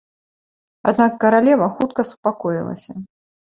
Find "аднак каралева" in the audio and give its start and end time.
0.91-1.69